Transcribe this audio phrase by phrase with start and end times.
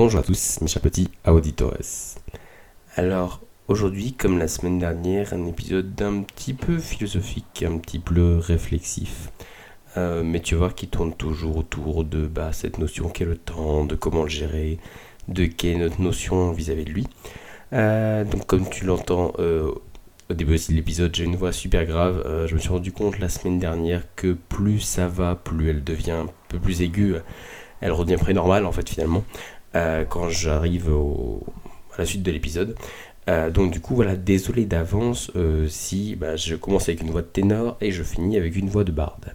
[0.00, 1.74] Bonjour à tous, mes chers petits auditores.
[2.94, 8.38] Alors, aujourd'hui, comme la semaine dernière, un épisode d'un petit peu philosophique, un petit peu
[8.38, 9.32] réflexif.
[9.96, 13.36] Euh, mais tu vas voir qu'il tourne toujours autour de bah, cette notion qu'est le
[13.36, 14.78] temps, de comment le gérer,
[15.26, 17.08] de quelle est notre notion vis-à-vis de lui.
[17.72, 19.72] Euh, donc, comme tu l'entends euh,
[20.30, 22.46] au début de l'épisode, j'ai une voix super grave.
[22.46, 26.12] je me suis rendu compte la semaine dernière que plus ça va, plus elle devient
[26.12, 27.16] un peu plus aiguë.
[27.80, 29.24] Elle redevient près normale en fait finalement.
[29.74, 32.74] Euh, quand j'arrive à la suite de l'épisode.
[33.28, 37.20] Euh, donc du coup voilà, désolé d'avance euh, si bah, je commence avec une voix
[37.20, 39.34] de ténor et je finis avec une voix de barde.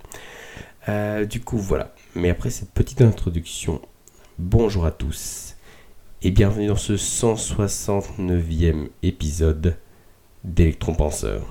[1.30, 3.80] du coup voilà, mais après cette petite introduction,
[4.40, 5.56] bonjour à tous
[6.24, 9.78] et bienvenue dans ce 169e épisode
[10.44, 11.46] d'Electron Penseur.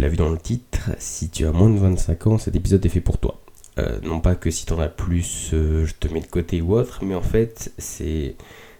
[0.00, 2.86] Tu l'as vu dans le titre, si tu as moins de 25 ans, cet épisode
[2.86, 3.38] est fait pour toi.
[3.78, 6.62] Euh, non pas que si tu en as plus, euh, je te mets de côté
[6.62, 8.34] ou autre, mais en fait, c'est.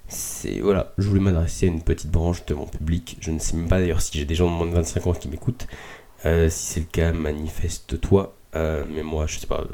[0.08, 0.60] C'est.
[0.60, 3.18] Voilà, je voulais m'adresser à une petite branche de mon public.
[3.20, 5.12] Je ne sais même pas d'ailleurs si j'ai des gens de moins de 25 ans
[5.12, 5.66] qui m'écoutent.
[6.24, 8.34] Euh, si c'est le cas, manifeste-toi.
[8.54, 9.64] mais moi, je sais pas.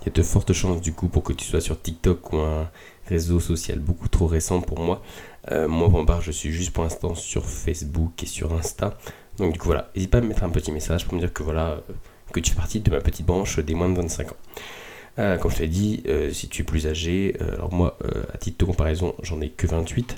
[0.00, 2.38] Il y a de fortes chances du coup pour que tu sois sur TikTok ou
[2.38, 2.68] un
[3.06, 5.00] réseau social beaucoup trop récent pour moi.
[5.48, 8.98] moi, pour ma part, je suis juste pour l'instant sur Facebook et sur Insta.
[9.38, 11.32] Donc du coup voilà, n'hésite pas à me mettre un petit message pour me dire
[11.32, 11.80] que voilà, euh,
[12.32, 14.36] que tu fais partie de ma petite branche des moins de 25 ans.
[15.18, 17.98] Euh, comme je t'ai dit, euh, si tu es plus âgé, alors moi,
[18.32, 20.16] à titre de comparaison, j'en ai que 28.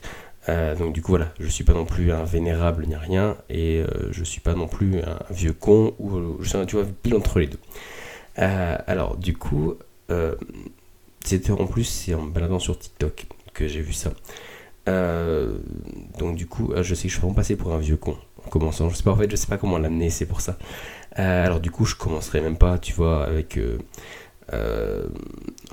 [0.78, 4.24] donc du coup voilà, je suis pas non plus un vénérable ni rien, et je
[4.24, 7.38] suis pas non plus un vieux con, ou je suis un, tu vois, pile entre
[7.38, 7.60] les deux.
[8.36, 9.74] alors du coup,
[11.24, 14.12] c'était en plus, c'est en baladant sur TikTok que j'ai vu ça.
[14.86, 18.16] donc du coup, je sais que je suis vraiment passé pour un vieux con
[18.50, 18.88] commençant.
[18.90, 20.56] Je sais pas, en fait, je sais pas comment l'amener, c'est pour ça.
[21.18, 23.56] Euh, alors, du coup, je commencerai même pas, tu vois, avec.
[23.58, 23.78] Euh,
[24.52, 25.06] euh,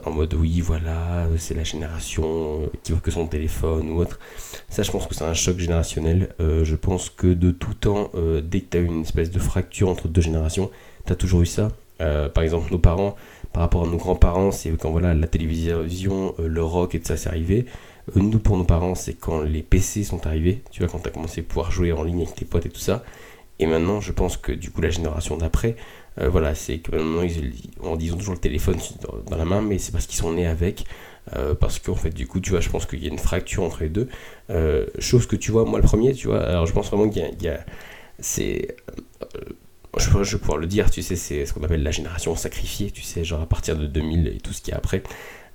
[0.05, 4.19] en mode oui, voilà, c'est la génération qui voit que son téléphone ou autre.
[4.69, 6.29] Ça, je pense que c'est un choc générationnel.
[6.39, 10.07] je pense que de tout temps, dès que tu as une espèce de fracture entre
[10.07, 10.71] deux générations,
[11.05, 11.69] tu as toujours eu ça.
[11.97, 13.17] par exemple, nos parents,
[13.51, 17.17] par rapport à nos grands-parents, c'est quand voilà, la télévision, le rock et tout ça,
[17.17, 17.65] c'est arrivé.
[18.15, 21.07] Euh, nous, pour nos parents, c'est quand les PC sont arrivés, tu vois, quand tu
[21.07, 23.03] as commencé à pouvoir jouer en ligne avec tes potes et tout ça.
[23.59, 25.75] Et maintenant, je pense que du coup, la génération d'après,
[26.19, 28.77] euh, voilà, c'est que maintenant, ils, ont toujours le téléphone
[29.27, 30.85] dans, la main, mais c'est parce qu'ils sont nés avec.
[31.35, 33.63] Euh, parce qu'en fait, du coup, tu vois, je pense qu'il y a une fracture
[33.63, 34.09] entre les deux.
[34.99, 37.47] chose que tu vois, moi, le premier, tu vois, alors je pense vraiment qu'il y
[37.47, 37.65] a.
[38.19, 38.75] c'est.
[39.97, 42.91] je, je vais pouvoir le dire, tu sais, c'est ce qu'on appelle la génération sacrifiée,
[42.91, 45.03] tu sais, genre à partir de 2000 et tout ce qui est après.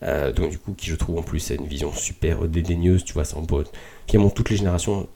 [0.06, 3.14] Euh, donc du coup qui je trouve en plus a une vision super dédaigneuse, tu
[3.14, 3.62] vois, en beau.
[4.06, 5.08] Finalement toutes les générations,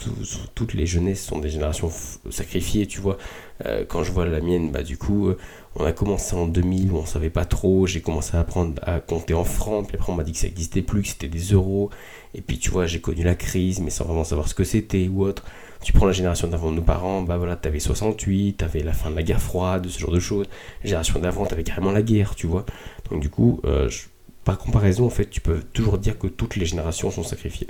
[0.54, 1.90] toutes les jeunesses sont des générations
[2.30, 3.18] sacrifiées, tu vois.
[3.66, 5.36] Euh, quand je vois la mienne, bah du coup, euh,
[5.74, 9.00] on a commencé en 2000 où on savait pas trop, j'ai commencé à apprendre à
[9.00, 11.52] compter en francs, puis après on m'a dit que ça n'existait plus, que c'était des
[11.52, 11.90] euros,
[12.34, 15.08] et puis tu vois, j'ai connu la crise, mais sans vraiment savoir ce que c'était
[15.08, 15.44] ou autre.
[15.82, 19.10] Tu prends la génération d'avant de nos parents, bah voilà, t'avais 68, t'avais la fin
[19.10, 20.46] de la guerre froide, ce genre de choses.
[20.82, 22.64] Génération d'avant, t'avais carrément la guerre, tu vois.
[23.10, 24.06] Donc du coup, je
[24.48, 27.66] par comparaison, en fait, tu peux toujours dire que toutes les générations sont sacrifiées.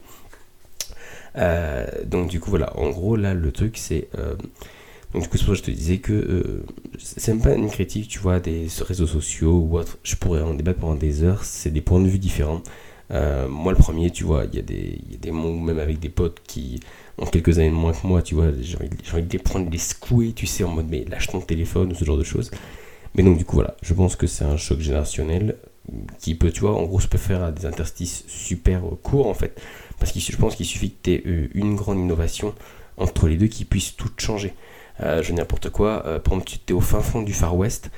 [1.34, 4.34] Euh, donc du coup voilà, en gros là le truc c'est euh,
[5.12, 6.64] donc du coup je te disais que euh,
[6.98, 9.98] c'est même pas une critique tu vois des réseaux sociaux ou autre.
[10.04, 11.44] Je pourrais en débattre pendant des heures.
[11.44, 12.62] C'est des points de vue différents.
[13.10, 16.12] moi le premier tu vois il y a des y a des même avec des
[16.20, 16.80] potes qui
[17.18, 19.68] ont quelques années de moins que moi tu vois j'ai envie, envie, de les prendre
[19.68, 22.50] les secouer tu sais en mode mais lâche ton téléphone ou ce genre de choses.
[23.14, 25.56] Mais donc du coup voilà, je pense que c'est un choc générationnel
[26.18, 29.60] qui peut, tu vois, en gros, je peux faire des interstices super courts en fait.
[29.98, 32.54] Parce que je pense qu'il suffit que tu aies euh, une grande innovation
[32.96, 34.54] entre les deux qui puisse tout changer.
[35.00, 37.90] Euh, je n'importe quoi, euh, par exemple, tu es au fin fond du Far West,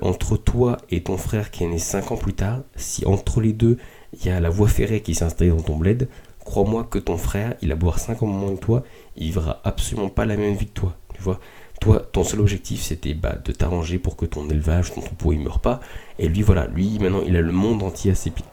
[0.00, 3.52] entre toi et ton frère qui est né 5 ans plus tard, si entre les
[3.52, 3.78] deux
[4.12, 6.08] il y a la voie ferrée qui s'est installée dans ton bled,
[6.44, 8.84] crois-moi que ton frère, il a avoir 5 ans moins que toi,
[9.16, 10.96] il vivra absolument pas la même vie que toi.
[11.14, 11.40] Tu vois
[11.82, 15.40] toi, ton seul objectif, c'était bah, de t'arranger pour que ton élevage, ton troupeau, il
[15.40, 15.80] meure pas.
[16.20, 18.46] Et lui, voilà, lui, maintenant, il a le monde entier à ses pieds.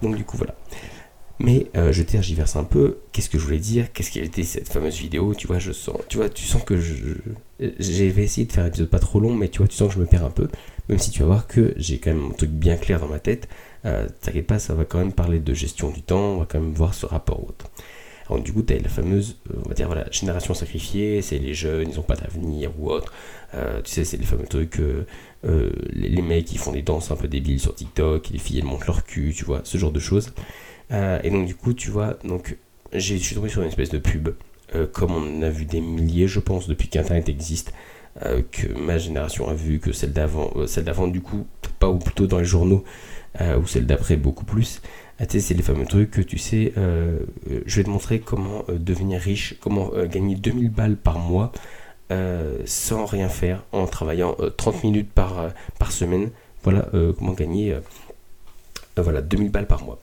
[0.00, 0.54] Donc, du coup, voilà.
[1.38, 3.00] Mais euh, je tergiverse un peu.
[3.12, 3.92] Qu'est-ce que je voulais dire?
[3.92, 5.34] Qu'est-ce qu'elle était cette fameuse vidéo?
[5.34, 6.94] Tu vois, je sens, tu vois, tu sens que je,
[7.78, 9.94] j'ai essayé de faire un épisode pas trop long, mais tu vois, tu sens que
[9.94, 10.48] je me perds un peu.
[10.88, 13.18] Même si tu vas voir que j'ai quand même un truc bien clair dans ma
[13.18, 13.48] tête.
[13.84, 16.36] Euh, T'inquiète pas, ça va quand même parler de gestion du temps.
[16.36, 17.66] On va quand même voir ce rapport autre.
[18.38, 21.54] Du coup, tu as la fameuse, euh, on va dire, voilà, génération sacrifiée, c'est les
[21.54, 23.12] jeunes, ils n'ont pas d'avenir ou autre.
[23.54, 24.80] Euh, tu sais, c'est les fameux trucs,
[25.92, 28.86] les, mecs qui font des danses un peu débiles sur TikTok, les filles elles montrent
[28.86, 30.32] leur cul, tu vois, ce genre de choses.
[30.90, 32.56] et donc du coup, tu vois, donc
[32.92, 34.30] je suis tombé sur une espèce de pub,
[34.92, 37.72] comme on a vu des milliers, je pense, depuis qu'Internet existe.
[38.52, 41.46] que ma génération a vu, que celle d'avant, celle d'avant du coup,
[41.78, 42.84] pas ou plutôt dans les journaux,
[43.40, 44.80] ou celle d'après beaucoup plus.
[45.22, 48.64] Ah, c'est les fameux trucs que tu sais, euh, euh, je vais te montrer comment
[48.68, 51.52] euh, devenir riche, comment gagner 2000 balles par mois
[52.66, 55.48] sans rien faire, en travaillant 30 minutes par,
[55.78, 56.28] par semaine.
[56.62, 56.86] Voilà
[57.18, 57.74] comment gagner
[58.98, 59.98] voilà, 2000 balles par mois.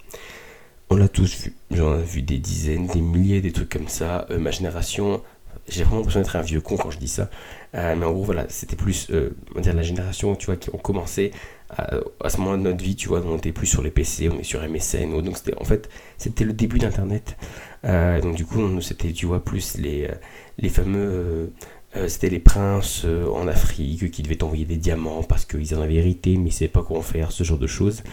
[0.90, 4.26] On l'a tous vu, j'en ai vu des dizaines, des milliers, des trucs comme ça.
[4.40, 5.22] ma génération,
[5.68, 7.30] j'ai vraiment l'impression d'être un vieux con quand je dis ça.
[7.74, 10.80] mais en gros, voilà, c'était plus, on va dire, la génération, tu vois, qui ont
[10.80, 11.32] commencé
[11.70, 14.40] à, ce moment de notre vie, tu vois, on était plus sur les PC, on
[14.40, 17.38] est sur MSN, donc c'était en fait c'était le début d'Internet.
[17.86, 20.16] Euh, donc du coup, c'était tu vois plus les euh,
[20.58, 21.54] les fameux
[21.96, 25.96] euh, c'était les princes en Afrique qui devaient envoyer des diamants parce qu'ils en avaient
[25.96, 28.04] hérité, mais ils savaient pas comment faire, ce genre de choses.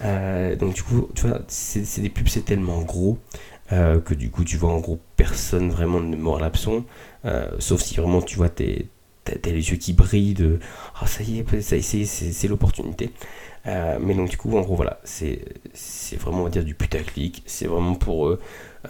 [0.00, 3.18] donc du coup, tu vois, c'est des pubs, c'est tellement gros
[3.70, 6.84] que du coup, tu vois, en gros, personne vraiment ne mord l'abson,
[7.58, 8.86] sauf si vraiment, tu vois, t'es
[9.24, 10.58] t'as les yeux qui brillent de
[11.00, 13.10] ah ça y est c'est l'opportunité.
[13.66, 15.44] Euh, mais donc du coup en gros voilà c'est
[16.18, 17.42] vraiment on va dire du putaclic.
[17.46, 18.40] C'est vraiment pour eux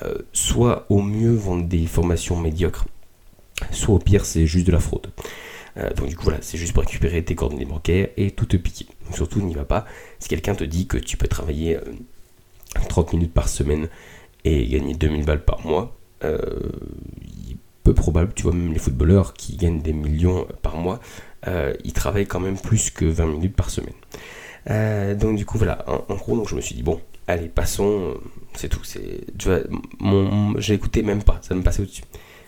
[0.02, 2.86] euh, soit au mieux vendre des formations médiocres
[3.72, 5.08] soit au pire c'est juste de la fraude.
[5.76, 8.56] Euh, donc du coup voilà c'est juste pour récupérer tes coordonnées bancaires et tout te
[8.56, 8.86] piquer.
[9.04, 9.86] Donc surtout n'y va pas.
[10.18, 11.78] Si quelqu'un te dit que tu peux travailler
[12.88, 13.88] 30 minutes par semaine
[14.44, 15.96] et gagner 2000 balles par mois
[17.82, 21.00] peu probable, tu vois, même les footballeurs qui gagnent des millions par mois,
[21.46, 23.94] euh, ils travaillent quand même plus que 20 minutes par semaine.
[24.68, 28.14] Euh, donc du coup voilà, en, gros, donc je me suis dit bon, allez passons,
[28.54, 28.84] c'est tout.
[28.84, 29.60] C'est, tu vois,
[30.58, 32.04] j'ai écouté même pas, ça me passait au-dessus.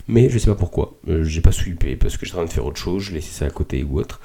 [0.09, 2.53] Mais je sais pas pourquoi, euh, j'ai pas sweepé parce que j'étais en train de
[2.53, 4.21] faire autre chose, je laissais ça à côté ou autre.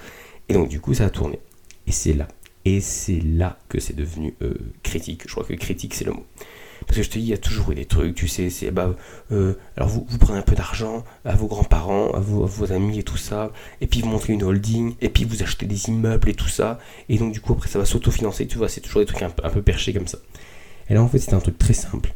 [0.49, 1.39] Et donc du coup ça a tourné.
[1.85, 2.27] Et c'est là,
[2.65, 4.33] et c'est là que c'est devenu
[4.83, 5.23] critique.
[5.27, 6.25] Je crois que critique c'est le mot.
[6.85, 8.71] Parce que je te dis, il y a toujours eu des trucs, tu sais, c'est
[8.71, 8.95] bah,
[9.31, 13.17] euh, alors vous, prenez un peu d'argent à vos grands-parents, à vos, amis et tout
[13.17, 13.51] ça,
[13.81, 16.79] et puis vous montrez une holding, et puis vous achetez des immeubles et tout ça,
[17.09, 19.29] et donc du coup après ça va s'autofinancer, tu vois, c'est toujours des trucs un,
[19.29, 20.19] peu perchés comme ça.
[20.89, 22.13] Et là en fait c'était un truc très simple.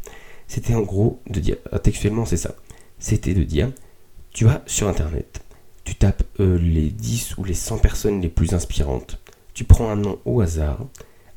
[0.48, 2.56] C'était en gros de dire, euh, textuellement c'est ça,
[3.00, 3.72] c'était de dire,
[4.31, 5.42] tu vas sur internet,
[5.84, 9.19] tu tapes euh, les 10 ou les 100 personnes les plus inspirantes,
[9.54, 10.86] tu prends un nom au hasard,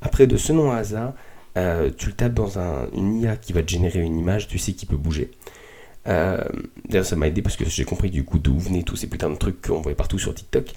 [0.01, 1.15] après de ce nom au hasard,
[1.57, 4.59] euh, tu le tapes dans un, une IA qui va te générer une image, tu
[4.59, 5.31] sais qui peut bouger.
[6.07, 6.43] Euh,
[6.89, 9.31] d'ailleurs, ça m'a aidé parce que j'ai compris du coup d'où venaient tous ces putains
[9.31, 10.73] de trucs qu'on voyait partout sur TikTok.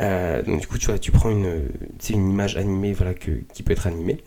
[0.00, 1.62] Euh, donc, du coup, tu vois, tu prends une,
[2.10, 4.18] une image animée voilà, que, qui peut être animée.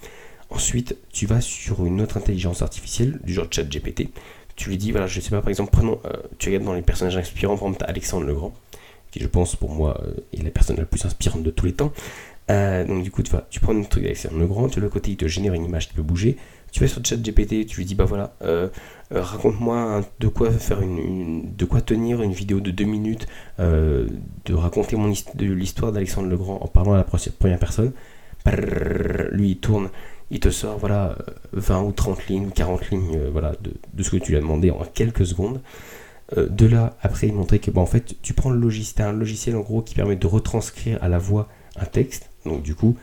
[0.49, 4.09] Ensuite, tu vas sur une autre intelligence artificielle, du genre chat GPT.
[4.55, 5.99] Tu lui dis, voilà, je sais pas, par exemple, prenons,
[6.39, 8.53] tu regardes dans les personnages inspirants, par exemple, Alexandre Legrand,
[9.11, 10.01] qui je pense pour moi
[10.33, 11.91] est la personne la plus inspirante de tous les temps.
[12.49, 14.89] Euh, donc du coup, tu, vas, tu prends un truc avec le grand, tu le
[14.89, 16.37] côté, il te génère une image qui peut bouger.
[16.71, 18.69] Tu vas sur le chat GPT, tu lui dis bah voilà, euh,
[19.11, 23.27] euh, raconte-moi de quoi faire une, de quoi tenir une vidéo de deux minutes,
[23.57, 27.91] de raconter mon de l'histoire d'Alexandre le Grand en parlant à la première personne.
[29.31, 29.89] lui il tourne,
[30.29, 31.17] il te sort voilà
[31.53, 34.83] 20 ou 30 lignes, 40 lignes voilà de, ce que tu lui as demandé en
[34.93, 35.61] quelques secondes.
[36.35, 39.55] De là, après, il montrait que bon, en fait, tu prends le logiciel, un logiciel
[39.55, 42.95] en gros qui permet de retranscrire à la voix un texte donc du coup,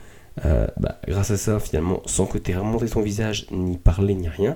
[0.45, 4.13] euh, bah, grâce à ça, finalement, sans que tu aies remonté ton visage, ni parlé,
[4.13, 4.55] ni rien,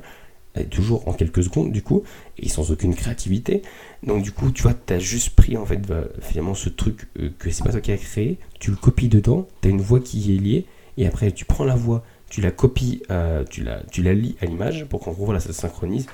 [0.70, 2.04] toujours en quelques secondes du coup,
[2.38, 3.62] et sans aucune créativité.
[4.04, 7.08] Donc du coup, tu vois, tu as juste pris en fait bah, finalement ce truc
[7.20, 9.82] euh, que c'est pas toi qui as créé, tu le copies dedans, tu as une
[9.82, 10.66] voix qui est liée,
[10.98, 14.36] et après tu prends la voix, tu la copies, euh, tu, la, tu la lis
[14.42, 16.08] à l'image pour qu'en gros voilà, ça se synchronise.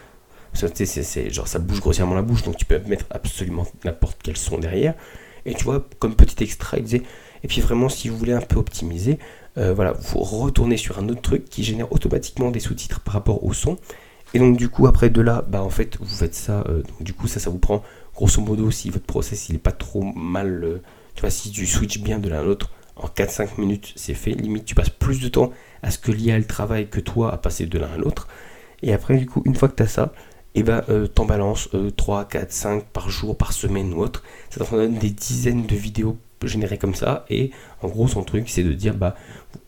[1.29, 4.93] Genre ça bouge grossièrement la bouche, donc tu peux mettre absolument n'importe quel son derrière.
[5.45, 7.03] Et tu vois, comme petit extrait, il disait
[7.43, 9.19] et puis vraiment, si vous voulez un peu optimiser,
[9.57, 13.43] euh, voilà, vous retournez sur un autre truc qui génère automatiquement des sous-titres par rapport
[13.43, 13.77] au son.
[14.33, 16.63] Et donc du coup, après de là, bah en fait, vous faites ça.
[16.67, 17.83] Euh, donc du coup, ça, ça vous prend
[18.15, 20.63] grosso modo si votre process il est pas trop mal.
[20.63, 20.81] Euh,
[21.15, 24.31] tu vois, si tu switches bien de l'un à l'autre, en 4-5 minutes, c'est fait.
[24.31, 27.37] Limite, tu passes plus de temps à ce que l'IA le travaille que toi à
[27.37, 28.27] passer de l'un à l'autre.
[28.83, 30.11] Et après, du coup, une fois que tu as ça,
[30.57, 30.83] et eh ben,
[31.13, 34.23] t'en balances 3, 4, 5 par jour, par semaine ou autre.
[34.49, 37.25] Ça te donne des dizaines de vidéos générer comme ça.
[37.29, 39.15] Et en gros, son truc, c'est de dire, bah,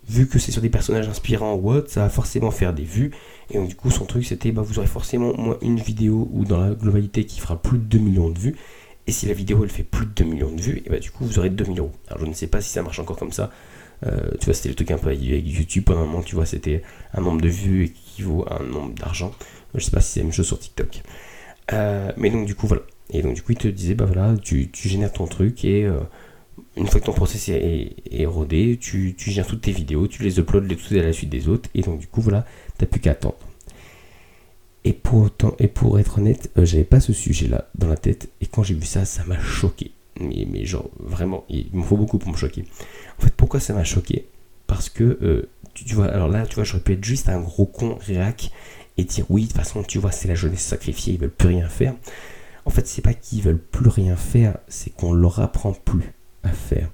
[0.07, 3.11] vu que c'est sur des personnages inspirants ou autre, ça va forcément faire des vues.
[3.49, 6.45] Et donc, du coup, son truc, c'était, bah, vous aurez forcément moins une vidéo ou
[6.45, 8.55] dans la globalité qui fera plus de 2 millions de vues.
[9.07, 11.09] Et si la vidéo, elle fait plus de 2 millions de vues, et bah, du
[11.09, 11.91] coup, vous aurez 2 millions.
[12.07, 13.49] Alors, je ne sais pas si ça marche encore comme ça.
[14.05, 15.83] Euh, tu vois, c'était le truc un peu avec YouTube.
[15.85, 19.31] Pendant un moment, tu vois, c'était un nombre de vues équivaut à un nombre d'argent.
[19.75, 21.01] Je sais pas si c'est la même chose sur TikTok.
[21.73, 22.81] Euh, mais donc du coup voilà.
[23.11, 25.99] Et donc du coup il te disait bah voilà, tu, génères ton truc et euh,
[26.75, 30.39] une fois que ton process est, rodé, tu, tu, gères toutes tes vidéos, tu les
[30.39, 32.45] uploads les toutes à la suite des autres et donc du coup voilà,
[32.77, 33.37] t'as plus qu'à attendre.
[34.85, 38.45] Et pour autant, et pour être honnête, j'avais pas ce sujet-là dans la tête et
[38.45, 39.91] quand j'ai vu ça, ça m'a choqué.
[40.21, 42.65] Mais, genre vraiment, il me faut beaucoup pour me choquer.
[43.17, 44.27] En fait, pourquoi ça m'a choqué?
[44.67, 47.97] Parce que tu, vois, alors là, tu vois, j'aurais pu être juste un gros con
[48.01, 48.51] réac
[48.99, 51.47] et dire oui, de toute façon, tu vois, c'est la jeunesse sacrifiée, ils veulent plus
[51.47, 51.95] rien faire.
[52.65, 56.13] En fait, c'est pas qu'ils veulent plus rien faire, c'est qu'on leur apprend plus
[56.43, 56.89] à faire.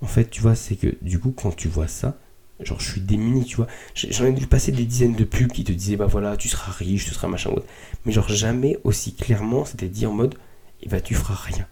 [0.00, 2.16] En fait, tu vois, c'est que du coup, quand tu vois ça,
[2.60, 3.66] genre, je suis démuni, tu vois.
[3.94, 6.72] J'en ai dû passer des dizaines de pubs qui te disaient, bah voilà, tu seras
[6.72, 7.66] riche, tu seras machin, autre.
[8.04, 10.34] Mais genre, jamais aussi clairement, c'était dit en mode,
[10.80, 11.66] et eh bah, tu feras rien.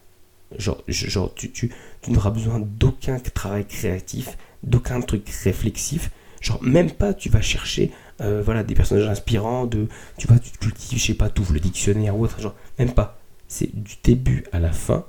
[0.59, 1.71] Genre, genre tu, tu,
[2.03, 6.11] tu n'auras besoin d'aucun travail créatif, d'aucun truc réflexif.
[6.41, 10.50] Genre, même pas, tu vas chercher euh, voilà, des personnages inspirants, de, tu vois, tu
[10.59, 13.19] cultives, je sais pas, tout, le dictionnaire ou autre, genre, même pas.
[13.49, 15.05] C'est du début à la fin,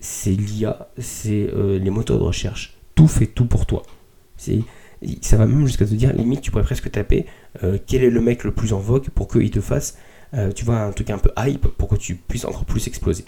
[0.00, 2.76] c'est l'IA, c'est euh, les moteurs de recherche.
[2.94, 3.82] Tout fait tout pour toi.
[4.36, 4.60] C'est,
[5.20, 7.26] ça va même jusqu'à te dire, limite, tu pourrais presque taper
[7.64, 9.98] euh, quel est le mec le plus en vogue pour qu'il te fasse,
[10.54, 13.26] tu vois, un truc un peu hype pour que tu puisses encore plus exploser.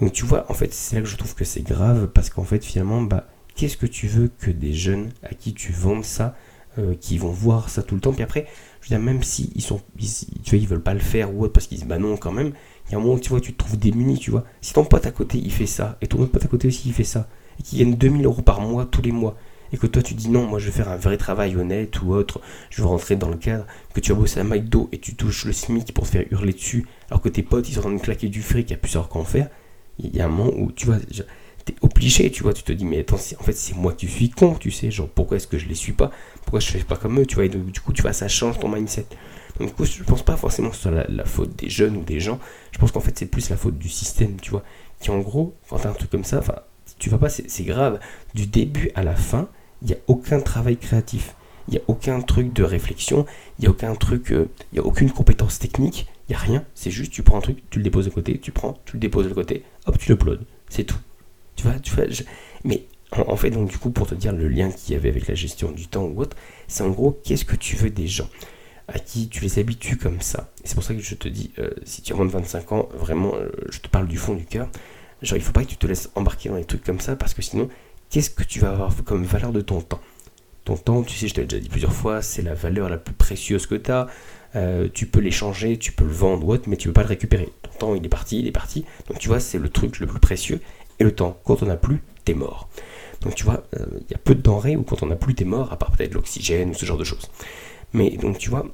[0.00, 2.44] Donc tu vois, en fait, c'est là que je trouve que c'est grave parce qu'en
[2.44, 6.36] fait, finalement, bah, qu'est-ce que tu veux que des jeunes à qui tu vendes ça,
[6.78, 8.46] euh, qui vont voir ça tout le temps, puis après,
[8.80, 11.52] je veux même si ils sont, tu vois, ils veulent pas le faire ou autre
[11.52, 12.52] parce qu'ils disent bah non quand même,
[12.86, 14.44] il y a un moment où tu vois, tu te trouves démuni, tu vois.
[14.60, 16.88] Si ton pote à côté il fait ça, et ton autre pote à côté aussi
[16.88, 19.36] il fait ça, et qu'il gagne 2000 euros par mois tous les mois,
[19.72, 22.12] et que toi tu dis non, moi je vais faire un vrai travail honnête ou
[22.12, 25.14] autre, je veux rentrer dans le cadre, que tu vas bosser à McDo et tu
[25.14, 27.82] touches le SMIC pour te faire hurler dessus, alors que tes potes ils sont en
[27.82, 29.48] train de claquer du fric, il n'y a plus savoir qu'en faire,
[29.98, 30.98] il y a un moment où tu vois,
[31.64, 34.30] t'es obligé, tu vois, tu te dis, mais attends, en fait, c'est moi qui suis
[34.30, 36.10] con, tu sais, genre, pourquoi est-ce que je les suis pas?
[36.42, 38.58] Pourquoi je fais pas comme eux, tu vois, et du coup, tu vois, ça change
[38.58, 39.06] ton mindset.
[39.58, 42.02] Donc, du coup, je pense pas forcément que ce soit la, faute des jeunes ou
[42.02, 42.38] des gens,
[42.72, 44.62] je pense qu'en fait, c'est plus la faute du système, tu vois,
[45.00, 46.56] qui en gros, quand t'as un truc comme ça, enfin,
[46.98, 48.00] tu vas pas, c'est grave,
[48.34, 49.48] du début à la fin,
[49.82, 51.34] il n'y a aucun travail créatif.
[51.68, 53.26] Il n'y a aucun truc de réflexion,
[53.58, 56.38] il n'y a aucun truc, euh, il n'y a aucune compétence technique, il n'y a
[56.38, 56.64] rien.
[56.74, 59.00] C'est juste, tu prends un truc, tu le déposes de côté, tu prends, tu le
[59.00, 60.44] déposes de côté, hop, tu l'uploades.
[60.68, 60.98] C'est tout.
[61.60, 62.04] Tu vois, tu vois,
[62.64, 65.26] mais en, fait, donc du coup, pour te dire le lien qu'il y avait avec
[65.26, 66.36] la gestion du temps ou autre,
[66.68, 68.28] c'est en gros, qu'est-ce que tu veux des gens
[68.88, 70.50] à qui tu les habitues comme ça?
[70.64, 72.88] C'est pour ça que je te dis, euh, si tu as moins de 25 ans,
[72.94, 74.68] vraiment, euh, je te parle du fond du cœur.
[75.22, 77.34] Genre, il faut pas que tu te laisses embarquer dans des trucs comme ça, parce
[77.34, 77.68] que sinon,
[78.08, 80.00] qu'est-ce que tu vas avoir comme valeur de ton temps?
[80.64, 83.14] Ton temps, tu sais, je t'ai déjà dit plusieurs fois, c'est la valeur la plus
[83.14, 84.06] précieuse que tu as.
[84.56, 87.02] Euh, tu peux l'échanger, tu peux le vendre ou autre, mais tu ne peux pas
[87.02, 87.48] le récupérer.
[87.62, 88.84] Ton temps, il est parti, il est parti.
[89.08, 90.60] Donc, tu vois, c'est le truc le plus précieux.
[91.00, 92.68] Et le temps, quand on n'a plus, t'es mort.
[93.22, 95.34] Donc tu vois, il euh, y a peu de denrées où quand on n'a plus,
[95.34, 97.30] t'es mort, à part peut-être l'oxygène ou ce genre de choses.
[97.92, 98.66] Mais donc tu vois,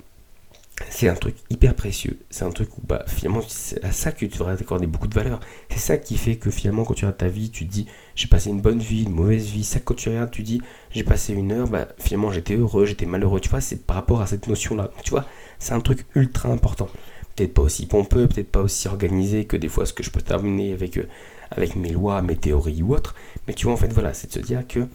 [0.90, 2.18] c'est un truc hyper précieux.
[2.30, 5.14] C'est un truc où bah, finalement, c'est à ça que tu devrais accorder beaucoup de
[5.14, 5.40] valeur.
[5.70, 8.28] C'est ça qui fait que finalement, quand tu regardes ta vie, tu te dis j'ai
[8.28, 9.64] passé une bonne vie, une mauvaise vie.
[9.64, 13.06] Ça, quand tu regardes, tu dis j'ai passé une heure, bah, finalement j'étais heureux, j'étais
[13.06, 13.40] malheureux.
[13.40, 14.90] Tu vois, c'est par rapport à cette notion-là.
[15.02, 15.24] Tu vois,
[15.58, 16.88] c'est un truc ultra important.
[17.34, 20.22] Peut-être pas aussi pompeux, peut-être pas aussi organisé que des fois ce que je peux
[20.22, 20.98] terminer avec.
[21.56, 23.14] Avec mes lois, mes théories ou autres.
[23.46, 24.86] Mais tu vois, en fait, voilà, c'est de se dire que,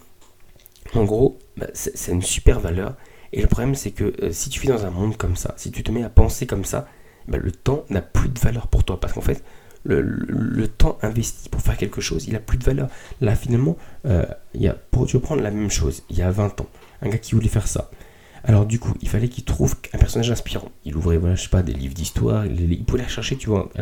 [0.94, 2.96] en gros, bah, c'est une super valeur.
[3.34, 5.72] Et le problème, c'est que euh, si tu vis dans un monde comme ça, si
[5.72, 6.88] tu te mets à penser comme ça,
[7.28, 9.00] bah, le temps n'a plus de valeur pour toi.
[9.00, 9.44] Parce qu'en fait,
[9.84, 12.90] le, temps investi pour faire quelque chose, il a plus de valeur.
[13.20, 16.62] Là, finalement, euh, y a, pour, tu prendre la même chose, il y a 20
[16.62, 16.68] ans,
[17.02, 17.90] un gars qui voulait faire ça.
[18.44, 20.72] Alors du coup, il fallait qu'il trouve un personnage inspirant.
[20.84, 23.70] Il ouvrait, voilà, je sais pas, des livres d'histoire, il, pouvait la chercher, tu vois,
[23.76, 23.82] à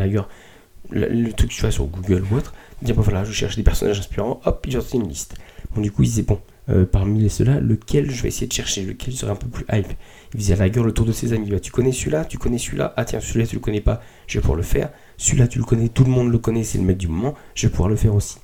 [0.92, 3.64] le, truc que tu vois sur Google ou autre, dire bon voilà, je cherche des
[3.64, 5.36] personnages inspirants, hop, il sortait une liste.
[5.74, 8.84] Bon, du coup, il disait bon, euh, parmi ceux-là, lequel je vais essayer de chercher,
[8.84, 9.92] lequel serait un peu plus hype?
[10.34, 11.50] Il faisait à la gueule le tour de ses amis.
[11.50, 14.38] Bah, tu connais celui-là, tu connais celui-là, ah tiens, celui-là tu le connais pas, je
[14.38, 14.90] vais pouvoir le faire.
[15.18, 17.68] Celui-là tu le connais, tout le monde le connaît, c'est le mec du moment, je
[17.68, 18.38] vais pouvoir le faire aussi.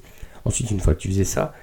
[0.43, 1.53] Ensuite, une fois que tu faisais ça,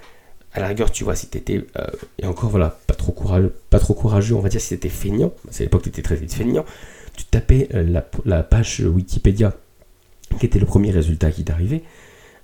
[0.55, 1.87] à la rigueur, tu vois, si t'étais, euh,
[2.19, 5.33] et encore voilà, pas trop courageux, pas trop courageux, on va dire si t'étais feignant,
[5.51, 6.65] c'est à l'époque tu étais très vite feignant,
[7.17, 9.55] tu tapais euh, la, page Wikipédia
[10.39, 11.83] qui était le premier résultat qui t'arrivait.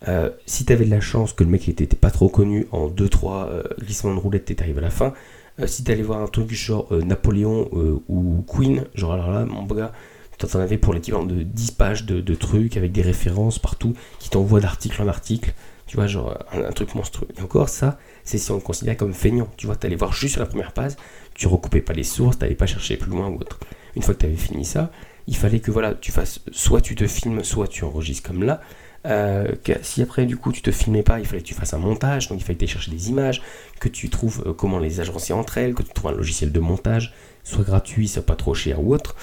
[0.07, 2.89] Euh, si tu avais de la chance que le mec n'était pas trop connu, en
[2.89, 5.13] 2-3 euh, glissements de roulette, arrivé à la fin.
[5.61, 7.69] Euh, si tu allais voir un truc genre Napoléon
[8.09, 9.93] ou Queen, genre alors là, mon gars,
[10.39, 14.61] t'en avais pour l'équivalent de 10 pages de, trucs avec des références partout qui t'envoient
[14.61, 15.53] d'article en article.
[15.87, 17.29] Tu vois, genre un, truc monstrueux.
[17.37, 19.49] Et encore, ça, c'est si on le considère comme feignant.
[19.57, 20.93] Tu vois, t'allais voir juste sur la première page,
[21.35, 23.59] tu recoupais pas les sources, t'allais pas chercher plus loin ou autre.
[23.97, 24.91] Une fois que tu avais fini ça,
[25.29, 28.61] il fallait que voilà, tu fasses soit tu te filmes, soit tu enregistres comme là.
[29.07, 31.79] Euh, si après du coup tu te filmais pas, il fallait que tu fasses un
[31.79, 33.43] montage, donc il fallait que tu chercher des images,
[33.79, 36.59] que tu trouves euh, comment les agencer entre elles, que tu trouves un logiciel de
[36.59, 39.15] montage, soit gratuit, soit pas trop cher ou autre.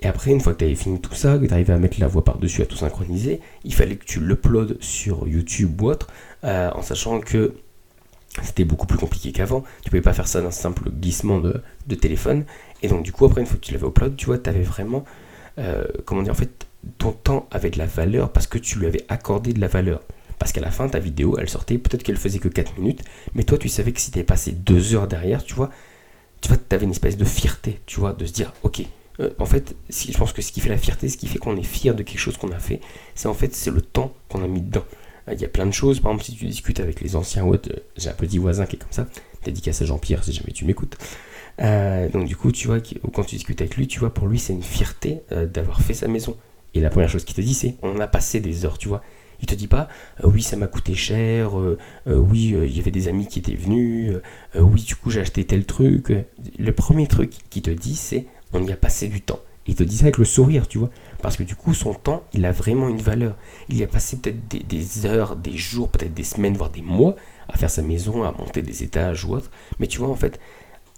[0.00, 1.98] Et après, une fois que tu avais fini tout ça, que tu arrivais à mettre
[1.98, 6.06] la voix par-dessus, à tout synchroniser, il fallait que tu l'uploades sur YouTube ou autre,
[6.44, 7.54] euh, en sachant que
[8.42, 9.64] c'était beaucoup plus compliqué qu'avant.
[9.82, 11.62] Tu pouvais pas faire ça d'un simple glissement de,
[11.96, 12.44] téléphone.
[12.82, 14.62] Et donc, du coup, après, une fois que tu l'avais upload, tu vois, tu avais
[14.62, 15.04] vraiment,
[15.58, 16.66] euh, comment dire, en fait,
[16.98, 20.00] ton temps avait de la valeur parce que tu lui avais accordé de la valeur.
[20.38, 23.02] Parce qu'à la fin, ta vidéo, elle sortait, peut-être qu'elle faisait que 4 minutes,
[23.34, 25.70] mais toi, tu savais que si tu avais passé 2 heures derrière, tu vois,
[26.40, 28.82] tu vois, avais une espèce de fierté, tu vois, de se dire, ok,
[29.20, 31.38] euh, en fait, si, je pense que ce qui fait la fierté, ce qui fait
[31.38, 32.80] qu'on est fier de quelque chose qu'on a fait,
[33.16, 34.84] c'est en fait, c'est le temps qu'on a mis dedans.
[35.28, 37.44] Euh, il y a plein de choses, par exemple, si tu discutes avec les anciens
[37.96, 39.08] j'ai un petit voisin qui est comme ça,
[39.44, 40.96] dédicace à Jean-Pierre si jamais tu m'écoutes.
[41.58, 42.78] Donc du coup, tu vois,
[43.12, 46.08] quand tu discutes avec lui, tu vois, pour lui, c'est une fierté d'avoir fait sa
[46.08, 46.36] maison.
[46.74, 49.02] Et la première chose qu'il te dit, c'est on a passé des heures, tu vois.
[49.40, 49.86] Il te dit pas
[50.24, 51.52] oui ça m'a coûté cher,
[52.06, 54.16] oui il y avait des amis qui étaient venus,
[54.56, 56.12] oui du coup j'ai acheté tel truc.
[56.58, 59.38] Le premier truc qu'il te dit c'est on y a passé du temps.
[59.68, 60.88] Il te dit ça avec le sourire, tu vois.
[61.22, 63.36] Parce que du coup, son temps, il a vraiment une valeur.
[63.68, 67.16] Il y a passé peut-être des, heures, des jours, peut-être des semaines, voire des mois
[67.48, 69.50] à faire sa maison, à monter des étages ou autre.
[69.78, 70.40] Mais tu vois, en fait,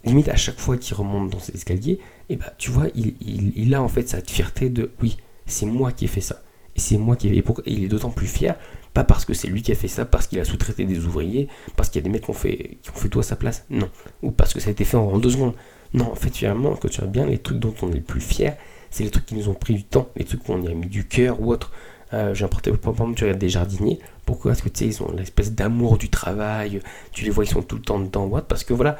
[0.04, 3.74] limite à chaque fois qu'il remonte dans ses escaliers, et eh ben, tu vois, il,
[3.74, 5.16] a en fait cette fierté de oui,
[5.46, 6.42] c'est moi qui ai fait ça.
[6.76, 7.38] Et c'est moi qui ai.
[7.38, 8.56] Et il est d'autant plus fier,
[8.94, 11.48] pas parce que c'est lui qui a fait ça, parce qu'il a sous-traité des ouvriers,
[11.76, 13.36] parce qu'il y a des mecs qui ont fait, qui ont fait tout à sa
[13.36, 13.64] place.
[13.68, 13.90] Non.
[14.22, 15.54] Ou parce que ça a été fait en deux secondes.
[15.92, 18.20] Non, en fait, finalement, quand tu vois bien, les trucs dont on est le plus
[18.20, 18.56] fier,
[18.90, 20.74] c'est les trucs qui nous ont pris du temps, les trucs où on y a
[20.74, 21.72] mis du cœur ou autre.
[22.12, 22.60] Euh, j'ai par
[22.92, 24.50] exemple, tu regardes des jardiniers, pourquoi?
[24.50, 26.80] Parce que tu sais, ils ont l'espèce d'amour du travail,
[27.12, 28.96] tu les vois, ils sont tout le temps dedans autre, parce que voilà,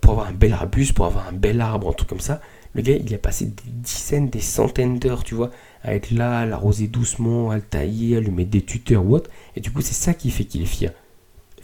[0.00, 2.40] pour avoir un bel arbuste, pour avoir un bel arbre, un truc comme ça,
[2.74, 5.50] le gars, il a passé des dizaines, des centaines d'heures, tu vois,
[5.82, 9.14] à être là, à l'arroser doucement, à le tailler, à lui mettre des tuteurs ou
[9.14, 10.92] autre, et du coup, c'est ça qui fait qu'il est fier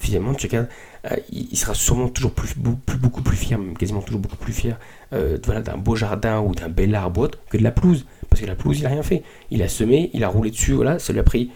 [0.03, 0.69] finalement, tu regardes,
[1.11, 4.79] euh, il, sera sûrement toujours plus, beaucoup plus fier, quasiment toujours beaucoup plus fier
[5.13, 8.05] euh, voilà, d'un beau jardin ou d'un bel arbre que de la pelouse.
[8.29, 9.23] Parce que la pelouse, il n'a rien fait.
[9.51, 11.51] Il a semé, il a roulé dessus, voilà, ça lui a pris,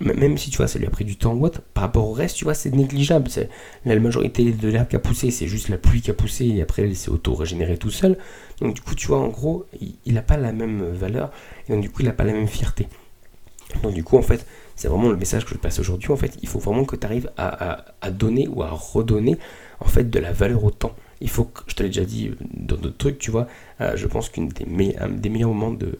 [0.00, 2.12] même si tu vois, ça lui a pris du temps ou autre, par rapport au
[2.12, 3.30] reste, tu vois, c'est négligeable.
[3.84, 6.62] La majorité de l'herbe qui a poussé, c'est juste la pluie qui a poussé et
[6.62, 8.18] après, elle s'est auto-régénérée tout seul.
[8.60, 9.66] Donc, du coup, tu vois, en gros,
[10.04, 11.30] il n'a pas la même valeur
[11.68, 12.88] et donc, du coup, il n'a pas la même fierté.
[13.82, 16.10] Donc, du coup, en fait, c'est vraiment le message que je passe aujourd'hui.
[16.10, 19.38] En fait, il faut vraiment que tu arrives à, donner ou à redonner
[19.80, 20.94] en fait de la valeur au temps.
[21.20, 23.46] Il faut que, je te l'ai déjà dit dans d'autres trucs, tu vois,
[23.80, 25.98] euh, je pense qu'un des, meilleurs moments de,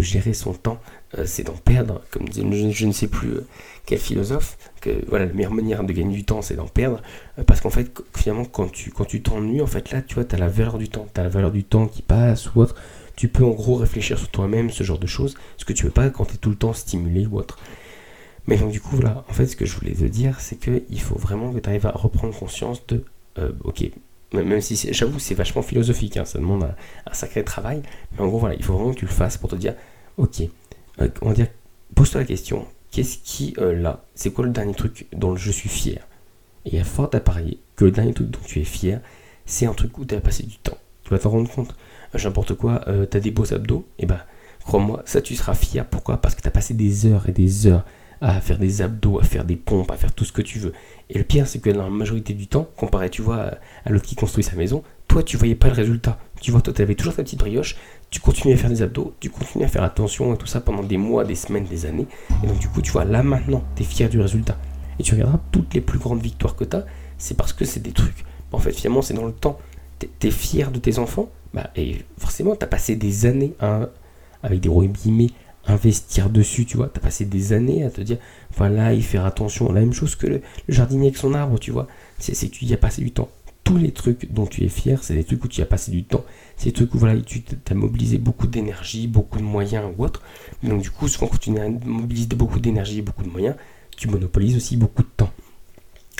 [0.00, 2.02] gérer son temps, euh, c'est d'en perdre.
[2.10, 3.46] Comme dit, je, ne sais plus euh,
[3.86, 7.00] quel philosophe, que voilà, la meilleure manière de gagner du temps, c'est d'en perdre.
[7.46, 10.34] parce qu'en fait, finalement, quand tu quand tu t'ennuies, en fait, là, tu vois, tu
[10.34, 11.06] as la valeur du temps.
[11.14, 12.74] Tu as la valeur du temps qui passe ou autre.
[13.16, 15.90] Tu peux en gros réfléchir sur toi-même, ce genre de choses, ce que tu veux
[15.90, 17.58] pas quand tu es tout le temps stimulé ou autre.
[18.46, 21.00] Mais donc du coup, voilà, en fait, ce que je voulais te dire, c'est qu'il
[21.00, 23.04] faut vraiment que tu arrives à reprendre conscience de,
[23.38, 23.90] euh, ok,
[24.32, 26.64] même si j'avoue, c'est vachement philosophique, hein, ça demande
[27.06, 29.50] un, sacré travail, mais en gros, voilà, il faut vraiment que tu le fasses pour
[29.50, 29.74] te dire,
[30.16, 30.42] ok,
[31.00, 31.48] euh, on va dire,
[31.94, 35.68] pose-toi la question, qu'est-ce qui, euh, là, c'est quoi le dernier truc dont je suis
[35.68, 36.06] fier?
[36.64, 39.00] Et il y a fort à parier que le dernier truc dont tu es fier,
[39.46, 40.78] c'est un truc où tu as passé du temps.
[41.04, 41.74] Tu vas t'en rendre compte.
[42.12, 44.20] N'importe quoi, tu as des beaux abdos, et eh ben,
[44.64, 45.86] crois-moi, ça tu seras fier.
[45.86, 46.18] Pourquoi?
[46.18, 47.84] Parce que tu as passé des heures et des heures
[48.20, 50.72] à faire des abdos, à faire des pompes, à faire tout ce que tu veux.
[51.10, 53.52] Et le pire, c'est que dans la majorité du temps, comparé, tu vois,
[53.84, 56.18] à l'autre qui construit sa maison, toi, tu voyais pas le résultat.
[56.40, 57.76] Tu vois, toi, tu avais toujours ta petite brioche,
[58.10, 60.82] tu continuais à faire des abdos, tu continuais à faire attention et tout ça pendant
[60.82, 62.06] des mois, des semaines, des années.
[62.42, 64.56] Et donc, du coup, tu vois, là maintenant, tu es fier du résultat.
[64.98, 66.84] Et tu regarderas toutes les plus grandes victoires que tu as,
[67.18, 68.24] c'est parce que c'est des trucs.
[68.52, 69.58] En fait, finalement, c'est dans le temps.
[69.98, 73.52] Tu es, fier de tes enfants, bah, et forcément, tu as passé des années
[74.42, 74.88] avec des roues
[75.66, 76.88] investir dessus, tu vois.
[76.88, 78.18] Tu as passé des années à te dire,
[78.56, 79.70] voilà, y faire attention.
[79.70, 81.86] La même chose que le, jardinier avec son arbre, tu vois.
[82.18, 83.28] C'est tu y as passé du temps.
[83.68, 86.02] Tous les trucs dont tu es fier, c'est des trucs où tu as passé du
[86.02, 86.24] temps.
[86.56, 90.22] C'est des trucs où voilà, tu as mobilisé beaucoup d'énergie, beaucoup de moyens ou autre.
[90.62, 93.56] Donc du coup, souvent quand tu mobilises beaucoup d'énergie et beaucoup de moyens,
[93.94, 95.30] tu monopolises aussi beaucoup de temps.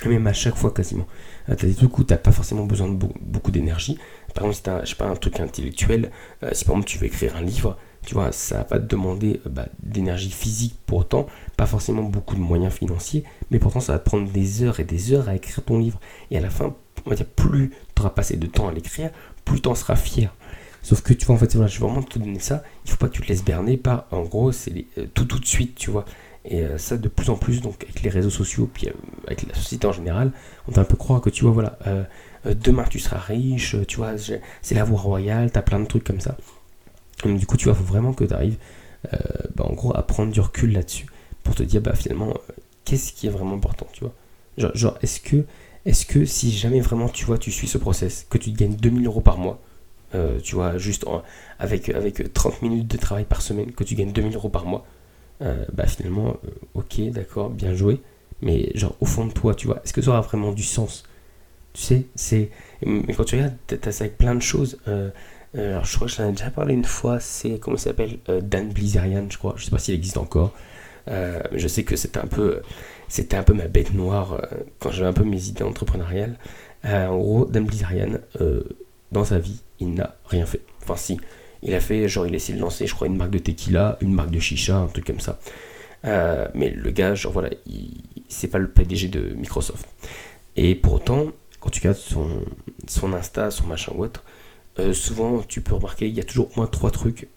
[0.05, 1.07] Même à chaque fois quasiment.
[1.49, 3.97] Euh, tu as des trucs où tu n'as pas forcément besoin de beaucoup d'énergie.
[4.35, 6.11] Par exemple, si tu as, pas, un truc intellectuel,
[6.43, 9.41] euh, si par exemple tu veux écrire un livre, tu vois, ça va te demander
[9.47, 11.25] euh, bah, d'énergie physique pour autant,
[11.57, 14.83] pas forcément beaucoup de moyens financiers, mais pourtant ça va te prendre des heures et
[14.83, 15.99] des heures à écrire ton livre.
[16.29, 16.75] Et à la fin,
[17.35, 19.11] plus tu auras passé de temps à l'écrire,
[19.45, 20.33] plus tu en seras fier.
[20.81, 22.63] Sauf que tu vois, en fait, je vais vraiment te donner ça.
[22.85, 25.39] Il faut pas que tu te laisses berner par, en gros, c'est euh, tout tout
[25.39, 26.05] de suite, tu vois.
[26.45, 28.87] Et euh, ça, de plus en plus, donc avec les réseaux sociaux, puis
[29.27, 30.31] avec la société en général,
[30.67, 31.77] on t'a un peu croire que tu vois, voilà,
[32.45, 36.05] demain tu seras riche, tu vois, c'est la voie royale, tu as plein de trucs
[36.05, 36.37] comme ça
[37.25, 38.57] du coup, tu vois, faut vraiment que tu arrives,
[39.13, 39.17] euh,
[39.55, 41.07] bah, en gros, à prendre du recul là-dessus
[41.43, 42.53] pour te dire, bah, finalement, euh,
[42.85, 44.13] qu'est-ce qui est vraiment important, tu vois.
[44.73, 45.45] Genre, est-ce que,
[45.85, 49.05] est que si jamais vraiment, tu vois, tu suis ce process, que tu gagnes 2000
[49.07, 49.59] euros par mois,
[50.15, 51.05] euh, tu vois, juste
[51.59, 54.85] avec, avec 30 minutes de travail par semaine, que tu gagnes 2000 euros par mois,
[55.41, 56.37] euh, bah finalement,
[56.73, 58.01] ok, d'accord, bien joué,
[58.41, 61.03] mais genre au fond de toi, tu vois, est-ce que ça aura vraiment du sens?
[61.73, 62.49] Tu sais, c'est.
[62.85, 64.79] Mais quand tu regardes, t'as ça avec plein de choses.
[64.87, 67.59] alors je crois que j'en ai déjà parlé une fois, c'est.
[67.59, 70.53] Comment il s'appelle Dan Blizzarian, je crois, je sais pas s'il existe encore.
[71.09, 72.61] Je sais que c'était un peu.
[73.07, 74.39] C'était un peu ma bête noire
[74.79, 76.37] quand j'avais un peu mes idées entrepreneuriales.
[76.83, 78.19] en gros, Dan Blizzarian,
[79.11, 80.61] dans sa vie, il n'a rien fait.
[80.83, 81.19] Enfin, si,
[81.61, 83.97] il a fait, genre, il a essayé de lancer, je crois, une marque de tequila,
[84.01, 85.39] une marque de chicha, un truc comme ça.
[86.05, 87.49] Euh, mais le gars, genre, voilà,
[88.27, 89.87] c'est pas le PDG de Microsoft.
[90.55, 91.27] Et pour autant,
[91.59, 92.43] quand tu regardes son,
[92.87, 94.23] son Insta, son machin ou autre,
[94.79, 97.27] euh, souvent, tu peux remarquer, il y a toujours au moins trois trucs.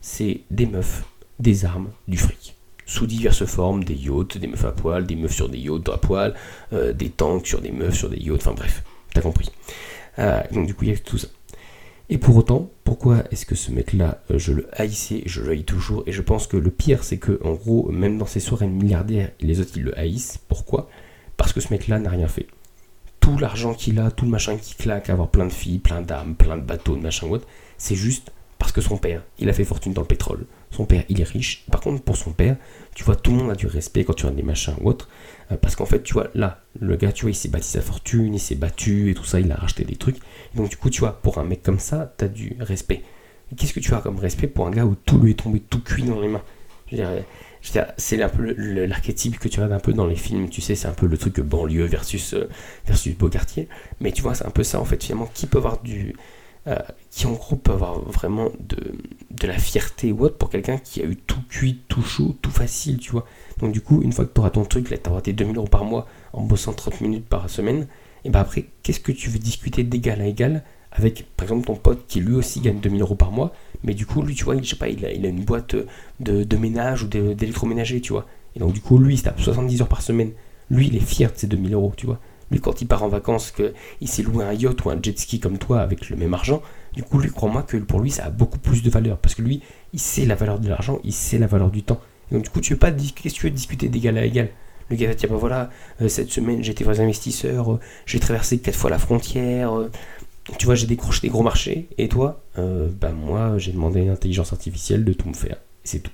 [0.00, 1.04] C'est des meufs,
[1.38, 2.54] des armes, du fric
[2.88, 5.98] sous diverses formes, des yachts, des meufs à poil, des meufs sur des yachts à
[5.98, 6.34] poil,
[6.72, 9.50] euh, des tanks sur des meufs sur des yachts, enfin bref, t'as compris.
[10.18, 11.28] Euh, donc du coup, il y a tout ça.
[12.08, 15.64] Et pour autant, pourquoi est-ce que ce mec-là, euh, je le haïssais, je le haïs
[15.64, 18.66] toujours, et je pense que le pire, c'est que en gros, même dans ses soirées
[18.66, 20.38] milliardaires, les autres, ils le haïssent.
[20.48, 20.88] Pourquoi?
[21.36, 22.46] Parce que ce mec-là n'a rien fait.
[23.20, 26.34] Tout l'argent qu'il a, tout le machin qui claque, avoir plein de filles, plein d'armes,
[26.34, 27.46] plein de bateaux, de machin ou autre,
[27.76, 30.46] c'est juste parce que son père, il a fait fortune dans le pétrole.
[30.70, 31.64] Son père, il est riche.
[31.70, 32.56] Par contre, pour son père,
[32.94, 35.08] tu vois, tout le monde a du respect quand tu as des machins ou autre.
[35.50, 37.80] Euh, parce qu'en fait, tu vois, là, le gars, tu vois, il s'est bâti sa
[37.80, 40.18] fortune, il s'est battu et tout ça, il a racheté des trucs.
[40.54, 43.02] donc, du coup, tu vois, pour un mec comme ça, tu as du respect.
[43.56, 45.80] Qu'est-ce que tu as comme respect pour un gars où tout lui est tombé tout
[45.80, 46.42] cuit dans les mains?
[46.90, 47.02] Je veux
[47.72, 50.74] dire, c'est un peu l'archétype que tu as un peu dans les films, tu sais,
[50.74, 52.48] c'est un peu le truc banlieue versus, euh,
[52.86, 53.68] versus beau quartier.
[54.00, 56.12] Mais tu vois, c'est un peu ça, en fait, finalement, qui peut avoir du, euh,
[57.10, 58.94] qui en gros peut avoir vraiment de,
[59.30, 62.50] de la fierté ou autre pour quelqu'un qui a eu tout cuit, tout chaud, tout
[62.50, 63.24] facile, tu vois.
[63.58, 65.56] Donc du coup, une fois que tu auras ton truc, là, tu auras tes 2000
[65.56, 67.86] euros par mois en bossant 30 minutes par semaine,
[68.24, 71.76] et ben après, qu'est-ce que tu veux discuter d'égal à égal avec, par exemple, ton
[71.76, 73.52] pote qui lui aussi gagne 2000 euros par mois,
[73.84, 75.44] mais du coup, lui, tu vois, il, je sais pas, il a, il a une
[75.44, 75.76] boîte
[76.20, 78.26] de, de ménage ou d'électroménager, tu vois.
[78.56, 80.32] Et donc du coup, lui, il tape 70 heures par semaine.
[80.70, 82.18] Lui, il est fier de ses 2000 euros, tu vois.
[82.50, 85.40] Lui, quand il part en vacances, qu'il s'est loué un yacht ou un jet ski
[85.40, 86.62] comme toi avec le même argent,
[86.94, 89.18] du coup, lui, crois-moi que pour lui, ça a beaucoup plus de valeur.
[89.18, 92.00] Parce que lui, il sait la valeur de l'argent, il sait la valeur du temps.
[92.32, 94.48] donc, du coup, tu veux pas que tu veux discuter d'égal à égal?
[94.90, 98.58] Le gars va dire, bah voilà, euh, cette semaine, voir les investisseurs, euh, j'ai traversé
[98.58, 99.90] quatre fois la frontière, euh,
[100.58, 101.88] tu vois, j'ai décroché des gros marchés.
[101.98, 105.58] Et toi, bah moi, j'ai demandé à l'intelligence artificielle de tout me faire.
[105.84, 106.10] C'est tout.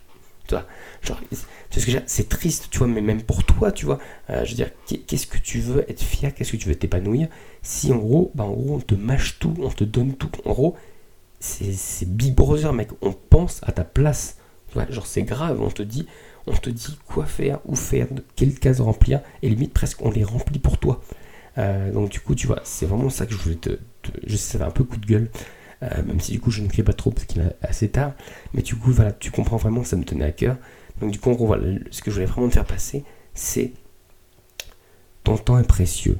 [2.06, 3.98] C'est triste, tu vois, mais même pour toi, tu vois.
[4.30, 4.64] Euh, je veux
[5.06, 7.28] qu'est-ce que tu veux être fier, qu'est-ce que tu veux t'épanouir?
[7.62, 10.30] Si en gros, bah en gros, on te mâche tout, on te donne tout.
[10.44, 10.76] En gros,
[11.40, 12.90] c'est Big Brother, mec.
[13.02, 14.38] On pense à ta place.
[14.68, 15.60] Tu vois, genre, c'est grave.
[15.60, 16.06] On te dit,
[16.46, 20.24] on te dit quoi faire, où faire, quelle case remplir, et limite presque on les
[20.24, 21.02] remplit pour toi.
[21.58, 23.78] Euh, donc du coup, tu vois, c'est vraiment ça que je voulais te,
[24.26, 25.30] je sais, un peu coup de gueule.
[25.82, 28.12] Euh, même si du coup je ne crie pas trop parce qu'il est assez tard,
[28.52, 30.56] mais du coup voilà, tu comprends vraiment ça me tenait à cœur.
[31.00, 31.54] Donc du coup, en gros,
[31.90, 33.72] ce que je voulais vraiment te faire passer, c'est
[35.24, 36.18] ton temps est précieux.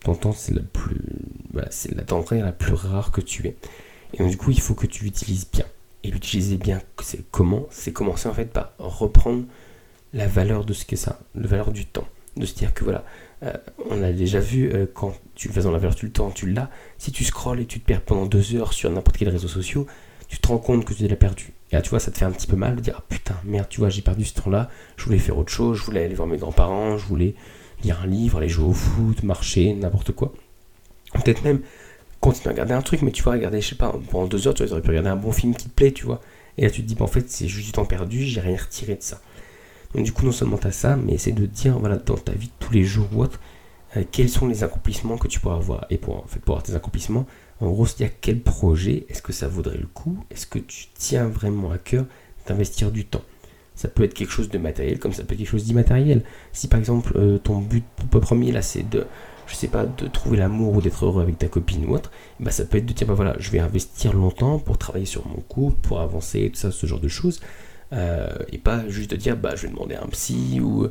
[0.00, 1.00] Ton temps, c'est la plus,
[1.70, 2.04] c'est la
[2.42, 3.56] la plus rare que tu aies.
[4.14, 5.64] Et donc du coup, il faut que tu l'utilises bien.
[6.04, 7.66] Et l'utiliser bien, c'est comment?
[7.70, 9.44] C'est commencer en fait par reprendre
[10.12, 12.06] la valeur de ce que ça, la valeur du temps.
[12.36, 13.04] De se dire que voilà,
[13.42, 13.52] euh,
[13.90, 16.70] on a déjà vu euh, quand tu fais dans la valeur du temps, tu l'as.
[16.98, 19.84] Si tu scrolles et tu te perds pendant deux heures sur n'importe quel réseau social,
[20.28, 21.52] tu te rends compte que tu l'as perdu.
[21.70, 23.36] Et là, tu vois, ça te fait un petit peu mal de dire, ah, putain,
[23.44, 26.14] merde, tu vois, j'ai perdu ce temps-là, je voulais faire autre chose, je voulais aller
[26.14, 27.34] voir mes grands-parents, je voulais
[27.82, 30.32] lire un livre, aller jouer au foot, marcher, n'importe quoi.
[31.12, 31.60] Peut-être même
[32.20, 34.54] continuer à regarder un truc, mais tu vas regarder, je sais pas, pendant deux heures,
[34.54, 36.20] tu aurais pu regarder un bon film qui te plaît, tu vois.
[36.58, 38.56] Et là, tu te dis, bah, en fait, c'est juste du temps perdu, j'ai rien
[38.56, 39.20] retiré de ça.
[39.96, 42.32] Donc, du coup, non seulement tu as ça, mais c'est de dire, voilà, dans ta
[42.32, 43.40] vie tous les jours ou autre,
[43.96, 45.86] euh, quels sont les accomplissements que tu pourras avoir.
[45.90, 47.26] Et pour, en fait, pour avoir tes accomplissements,
[47.60, 50.18] en gros, y a quel projet, est-ce que ça vaudrait le coup?
[50.30, 52.04] Est-ce que tu tiens vraiment à cœur
[52.46, 53.22] d'investir du temps?
[53.74, 56.22] Ça peut être quelque chose de matériel comme ça peut être quelque chose d'immatériel.
[56.52, 59.06] Si par exemple euh, ton but premier là c'est de,
[59.46, 62.50] je sais pas, de trouver l'amour ou d'être heureux avec ta copine ou autre, bah
[62.50, 65.42] ça peut être de dire bah voilà, je vais investir longtemps pour travailler sur mon
[65.42, 67.40] couple, pour avancer, tout ça, ce genre de choses.
[67.92, 70.88] Euh, et pas juste de dire bah je vais demander à un psy ou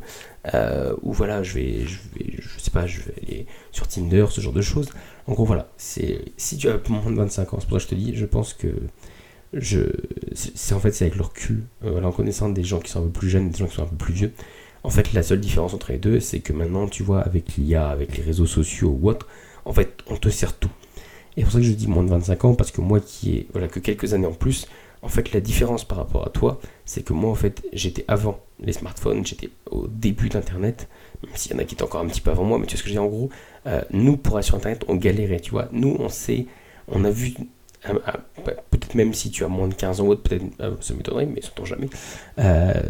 [0.53, 4.25] euh, ou voilà je vais je vais je sais pas je vais aller sur Tinder
[4.29, 4.89] ce genre de choses.
[5.27, 7.95] En gros voilà c'est si tu as moins de 25 ans c'est pour ça que
[7.95, 8.67] je te dis je pense que
[9.51, 9.81] je
[10.33, 13.07] c'est en fait c'est avec le recul euh, en connaissant des gens qui sont un
[13.07, 14.31] peu plus jeunes des gens qui sont un peu plus vieux.
[14.83, 17.89] En fait la seule différence entre les deux c'est que maintenant tu vois avec l'IA
[17.89, 19.27] avec les réseaux sociaux ou autre
[19.65, 20.71] en fait on te sert tout.
[21.35, 23.35] Et c'est pour ça que je dis moins de 25 ans parce que moi qui
[23.35, 24.67] ai voilà que quelques années en plus
[25.05, 28.39] en fait, la différence par rapport à toi, c'est que moi, en fait, j'étais avant
[28.59, 30.89] les smartphones, j'étais au début d'Internet,
[31.23, 32.71] même s'il y en a qui étaient encore un petit peu avant moi, mais tu
[32.71, 33.29] vois ce que je dis en gros,
[33.67, 35.69] euh, nous, pour aller sur Internet, on galérait, tu vois.
[35.71, 36.47] Nous, on sait,
[36.87, 37.35] on a vu
[38.71, 40.43] peut-être même si tu as moins de 15 ans ou autre, peut-être,
[40.81, 41.87] ça m'étonnerait, mais tombe jamais.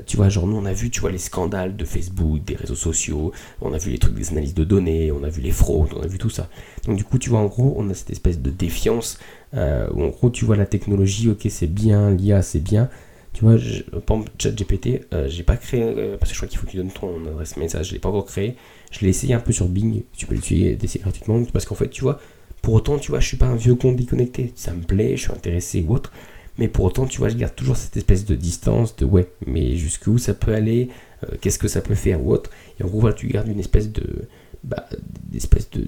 [0.05, 2.75] tu vois, genre nous on a vu, tu vois, les scandales de Facebook, des réseaux
[2.75, 5.89] sociaux, on a vu les trucs des analyses de données, on a vu les fraudes,
[5.95, 6.47] on a vu tout ça.
[6.85, 9.17] Donc du coup, tu vois, en gros, on a cette espèce de défiance
[9.53, 12.89] où en gros, tu vois la technologie, ok, c'est bien, l'IA, c'est bien,
[13.35, 16.47] tu vois, je, par exemple, ChatGPT, euh, j'ai pas créé, euh, parce que je crois
[16.47, 18.55] qu'il faut que tu donnes ton adresse message, je l'ai pas encore créé.
[18.91, 22.01] Je l'ai essayé un peu sur Bing, tu peux l'utiliser gratuitement, parce qu'en fait, tu
[22.01, 22.21] vois,
[22.61, 24.53] pour autant, tu vois, je suis pas un vieux con déconnecté.
[24.55, 26.13] Ça me plaît, je suis intéressé ou autre.
[26.57, 29.75] Mais pour autant, tu vois, je garde toujours cette espèce de distance, de ouais, mais
[29.75, 30.87] jusqu'où ça peut aller,
[31.25, 32.49] euh, qu'est-ce que ça peut faire ou autre.
[32.79, 34.29] Et en gros, voilà, tu gardes une espèce de.
[34.65, 34.87] Bah,
[35.31, 35.87] d'espèce de,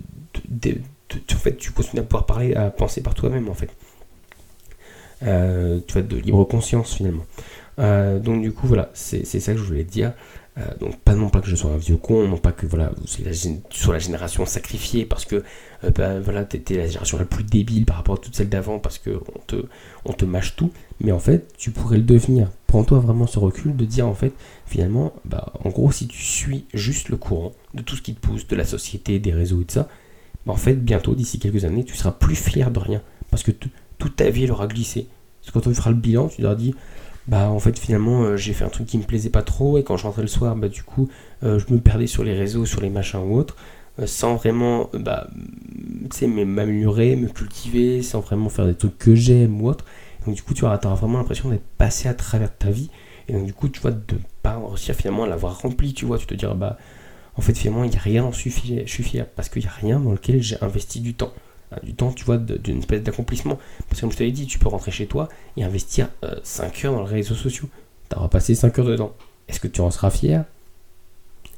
[0.50, 0.78] de,
[1.34, 3.70] En fait, tu continues à pouvoir parler, à penser par toi-même, en fait.
[5.24, 7.26] Euh, tu vois, de libre conscience finalement.
[7.80, 10.14] Euh, donc du coup voilà, c'est ça que je voulais te dire.
[10.58, 12.92] Euh, donc pas non pas que je sois un vieux con, non pas que voilà,
[13.24, 15.44] la, tu sois la génération sacrifiée parce que
[15.96, 19.12] bah, voilà, la génération la plus débile par rapport à toutes celles d'avant parce que
[19.36, 19.68] on te,
[20.06, 20.72] on te mâche tout.
[21.00, 22.50] Mais en fait, tu pourrais le devenir.
[22.66, 24.34] Prends-toi vraiment ce recul de dire en fait,
[24.66, 28.20] finalement, bah, en gros, si tu suis juste le courant de tout ce qui te
[28.20, 29.88] pousse, de la société, des réseaux et de ça,
[30.46, 33.02] bah, en fait, bientôt, d'ici quelques années, tu seras plus fier de rien.
[33.30, 35.08] Parce que toute ta vie elle aura glissé.
[35.42, 36.74] Parce que quand on fera le bilan, tu leur dis
[37.28, 39.84] bah en fait finalement euh, j'ai fait un truc qui me plaisait pas trop et
[39.84, 41.10] quand je rentrais le soir bah du coup
[41.44, 43.58] euh, je me perdais sur les réseaux, sur les machins ou autres,
[44.00, 45.28] euh, sans vraiment bah
[46.22, 49.86] m'améliorer, me cultiver, sans vraiment faire des trucs que j'aime ou autre.
[50.26, 52.90] Donc du coup tu auras, vraiment l'impression d'être passé à travers ta vie
[53.28, 56.18] et donc du coup tu vois de pas réussir finalement à l'avoir rempli, tu vois,
[56.18, 56.78] tu te diras bah
[57.36, 60.12] en fait finalement il n'y a rien en fier parce qu'il n'y a rien dans
[60.12, 61.34] lequel j'ai investi du temps.
[61.74, 63.60] Euh, du temps, tu vois, d'une espèce d'accomplissement.
[63.90, 65.28] Parce que comme je te l'ai dit, tu peux rentrer chez toi
[65.58, 66.10] et investir
[66.44, 67.68] 5 euh, heures dans les réseaux sociaux.
[68.10, 69.14] Tu auras passé 5 heures dedans.
[69.50, 70.46] Est-ce que tu en seras fier?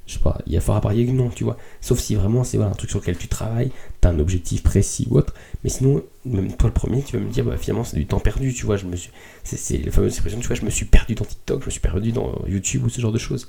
[0.08, 1.58] Je sais pas, il y a fort à parier que non, tu vois.
[1.82, 4.64] Sauf si vraiment c'est voilà, un truc sur lequel tu travailles, tu as un objectif
[4.64, 5.36] précis ou autre.
[5.64, 8.20] Mais sinon, même toi le premier, tu vas me dire, bah, finalement c'est du temps
[8.20, 8.76] perdu, tu vois.
[8.76, 9.12] Je me suis...
[9.44, 11.80] C'est la fameuse expression, tu vois, je me suis perdu dans TikTok, je me suis
[11.80, 13.46] perdu dans YouTube ou ce genre de choses.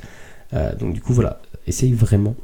[0.52, 2.34] Euh, donc du coup, voilà, essaye vraiment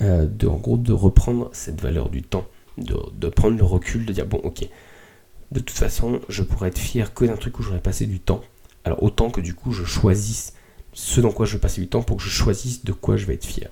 [0.00, 2.44] de, en gros, de reprendre cette valeur du temps
[2.78, 4.66] de, prendre le recul, de dire bon ok,
[5.50, 8.42] de toute façon je pourrais être fier que d'un truc où j'aurais passé du temps.
[8.84, 10.54] Alors autant que du coup je choisisse
[10.92, 13.26] ce dans quoi je vais passer du temps pour que je choisisse de quoi je
[13.26, 13.70] vais être fier.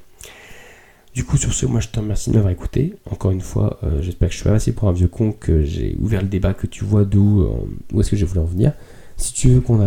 [1.15, 2.95] Du coup sur ce, moi je te remercie de m'avoir écouté.
[3.11, 5.65] Encore une fois, euh, j'espère que je suis pas assez pour un vieux con, que
[5.65, 7.51] j'ai ouvert le débat, que tu vois d'où euh,
[7.93, 8.73] où est-ce que j'ai voulu en venir.
[9.17, 9.81] Si tu veux qu'on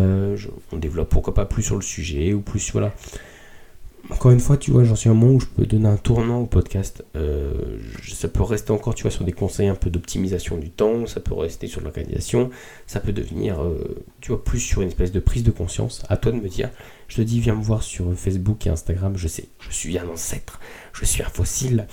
[0.72, 2.94] on développe pourquoi pas plus sur le sujet ou plus voilà
[4.10, 5.96] encore une fois, tu vois, j'en suis à un moment où je peux donner un
[5.96, 7.06] tournant au podcast.
[7.16, 7.54] Euh,
[8.06, 11.22] ça peut rester encore, tu vois, sur des conseils un peu d'optimisation du temps, ça
[11.22, 12.50] peut rester sur l'organisation,
[12.86, 16.04] ça peut devenir, euh, tu vois, plus sur une espèce de prise de conscience.
[16.10, 16.70] À toi de me dire.
[17.08, 20.08] Je te dis, viens me voir sur Facebook et Instagram, je sais, je suis un
[20.08, 20.60] ancêtre,
[20.94, 21.88] je suis un fossile.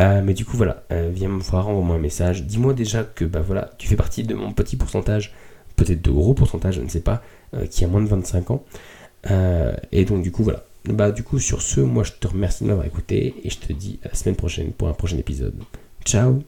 [0.00, 2.44] Euh, mais du coup, voilà, viens me voir, envoie-moi un message.
[2.44, 5.34] Dis-moi déjà que, bah voilà, tu fais partie de mon petit pourcentage,
[5.76, 7.22] peut-être de gros pourcentage, je ne sais pas,
[7.70, 8.64] qui a moins de 25 ans.
[9.92, 12.68] et donc, du coup, voilà bah du coup sur ce, moi je te remercie de
[12.68, 15.54] m'avoir écouté et je te dis à la semaine prochaine pour un prochain épisode.
[16.04, 16.42] Ciao